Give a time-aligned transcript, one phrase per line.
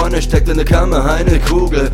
[0.00, 1.90] vorne steckt in der Kammer eine Kugel.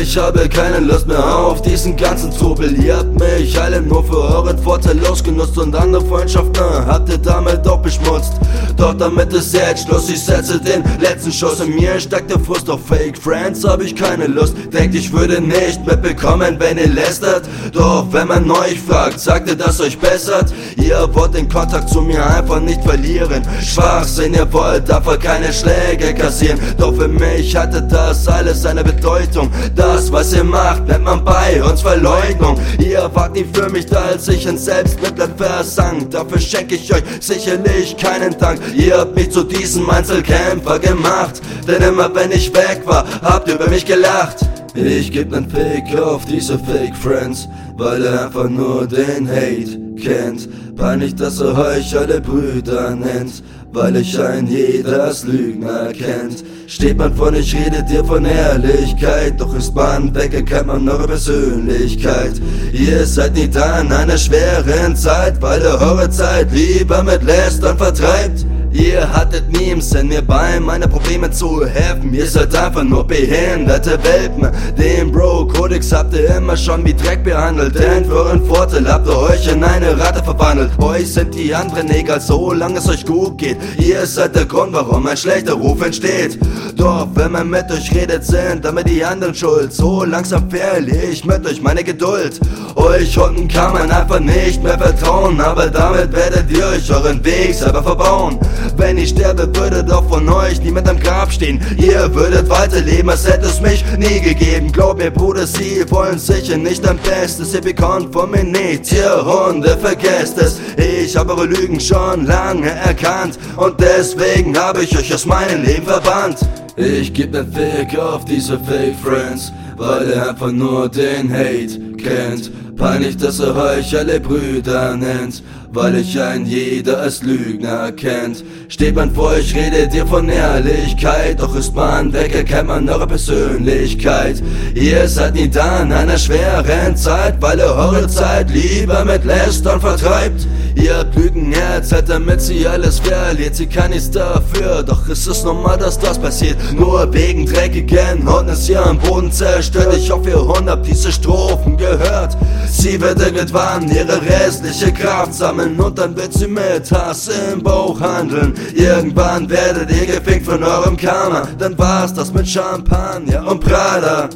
[0.00, 2.72] Ich habe keine Lust mehr auf diesen ganzen Trubel.
[2.82, 7.64] Ihr habt mich alle nur für euren Vorteil ausgenutzt und andere Freundschaften habt ihr damit
[7.64, 8.34] doch beschmutzt.
[8.76, 12.68] Doch damit ist jetzt Schluss, ich setze den letzten Schuss in mir steckt der Frust
[12.70, 14.54] auf Fake Friends, hab ich keine Lust.
[14.72, 17.48] Denkt, ich würde nicht mitbekommen, wenn ihr lästert.
[17.72, 20.52] Doch wenn man euch fragt, sagt ihr, dass euch bessert.
[20.76, 23.42] Ihr wollt den Kontakt zu mir einfach nicht verlieren.
[23.62, 26.58] Schwachsinn, ihr wollt dafür keine Schläge kassieren.
[26.78, 29.50] Doch für mich hatte das alles eine Bedeutung.
[29.76, 32.58] Das, was ihr macht, nennt man bei uns Verleugnung.
[32.80, 36.10] Ihr wart nie für mich da, als ich in Selbstmitleid versank.
[36.10, 38.60] Dafür schenke ich euch sicherlich keinen Dank.
[38.74, 41.40] Ihr habt mich zu diesem Einzelkämpfer gemacht.
[41.68, 44.38] Denn immer wenn ich weg war, habt ihr über mich gelacht.
[44.74, 50.48] Ich geb nen Fake auf diese Fake Friends, weil er einfach nur den Hate kennt.
[50.76, 56.44] Peinlich, dass er euch alle Brüder nennt, weil ich ein jeder als Lügner kennt.
[56.66, 61.06] Steht man vor ich rede dir von Ehrlichkeit, doch ist man weg, erkennt man eure
[61.06, 62.32] Persönlichkeit.
[62.72, 68.44] Ihr seid da in einer schweren Zeit, weil ihr eure Zeit lieber mit Lästern vertreibt.
[68.70, 72.12] Ihr hattet im Sinn, mir bei meinen Probleme zu helfen.
[72.12, 74.48] Ihr seid einfach nur behinderte Welpen.
[74.76, 77.78] Den Bro-Kodex habt ihr immer schon wie Dreck behandelt.
[77.78, 80.70] Denn für euren Vorteil habt ihr euch in eine Ratte verwandelt.
[80.80, 83.56] Euch sind die anderen egal, solange es euch gut geht.
[83.78, 86.38] Ihr seid der Grund, warum ein schlechter Ruf entsteht.
[86.76, 89.72] Doch wenn man mit euch redet, sind damit die anderen schuld.
[89.72, 92.38] So langsam verliere ich mit euch meine Geduld.
[92.76, 97.54] Euch unten kann man einfach nicht mehr vertrauen, aber damit werdet ihr euch euren Weg
[97.54, 98.38] selber verbauen.
[98.76, 101.60] Wenn ich sterbe, würde doch von euch niemand am Grab stehen.
[101.76, 104.72] Ihr würdet weiterleben, als hätte es mich nie gegeben.
[104.72, 107.54] Glaub mir, Bruder, sie wollen sicher nicht am Bestes.
[107.54, 110.60] Ihr bekommt von mir nichts, ihr Hunde, vergesst es.
[110.76, 115.86] Ich habe eure Lügen schon lange erkannt und deswegen habe ich euch aus meinem Leben
[115.86, 116.38] verbannt.
[116.78, 122.52] Ich geb nen Fick auf diese Fake Friends, weil er einfach nur den Hate kennt.
[122.76, 128.44] Peinlich, dass er euch alle Brüder nennt, weil ich ein jeder als Lügner kennt.
[128.68, 133.08] Steht man vor euch, redet ihr von Ehrlichkeit, doch ist man weg, erkennt man eure
[133.08, 134.40] Persönlichkeit.
[134.76, 139.80] Ihr seid nie da in einer schweren Zeit, weil ihr eure Zeit lieber mit Lästern
[139.80, 140.46] vertreibt.
[140.80, 145.76] Ihr Lügenherz, halt damit sie alles verliert, sie kann nichts dafür, doch es ist normal,
[145.76, 146.56] dass das passiert.
[146.72, 151.10] Nur wegen dreckigen Hunden ist ihr am Boden zerstört, ich hoffe ihr Hund habt diese
[151.10, 152.36] Strophen gehört.
[152.70, 158.00] Sie wird irgendwann ihre restliche Kraft sammeln und dann wird sie mit Hass im Bauch
[158.00, 158.54] handeln.
[158.74, 164.28] Irgendwann werdet ihr gefickt von eurem Karma, dann war's das mit Champagner und Prada.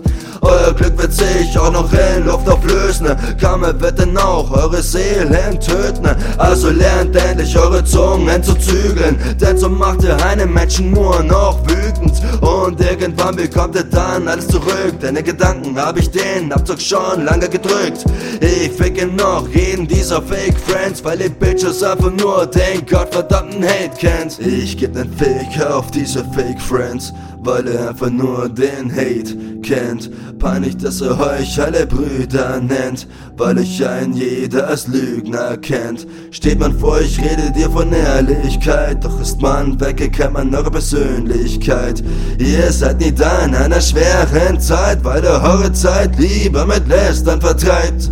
[0.42, 3.06] Euer Glück wird sich auch noch in Luft auflösen.
[3.40, 6.08] Kammer wird dann auch eure Seelen töten.
[6.36, 9.16] Also lernt endlich eure Zungen zu zügeln.
[9.40, 12.20] Denn so macht ihr einen Menschen nur noch wütend.
[12.40, 14.94] Und irgendwann bekommt ihr dann alles zurück.
[15.00, 18.04] Deine Gedanken hab ich den Abzug schon lange gedrückt.
[18.40, 23.96] Ich ficke noch jeden dieser Fake Friends, weil ihr Bitches einfach nur den gottverdammten Hate
[23.96, 24.40] kennt.
[24.40, 27.12] Ich geb nen Fick auf diese Fake Friends,
[27.44, 30.10] weil er einfach nur den Hate kennt.
[30.38, 36.06] Peinlich, dass er euch alle Brüder nennt, weil euch ein jeder als Lügner kennt.
[36.30, 40.70] Steht man vor euch, redet ihr von Ehrlichkeit, doch ist man weg, erkennt man eure
[40.70, 42.02] Persönlichkeit.
[42.38, 47.40] Ihr seid nie da in einer schweren Zeit, weil ihr eure Zeit lieber mit Lästern
[47.40, 48.10] vertreibt.